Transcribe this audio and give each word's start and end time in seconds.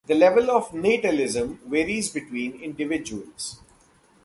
The 0.07 0.15
level 0.15 0.49
of 0.49 0.69
natalism 0.71 1.59
varies 1.59 2.09
between 2.09 2.59
individuals. 2.59 3.59